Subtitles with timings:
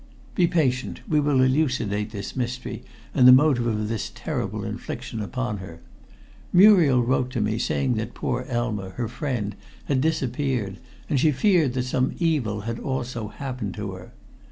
[0.33, 2.81] "Be patient; we will elucidate this mystery,
[3.13, 5.79] and the motive of this terrible infliction upon her.
[6.51, 10.77] Muriel wrote to me saying that poor Elma, her friend, had disappeared,
[11.07, 14.11] and she feared that some evil had also happened to her.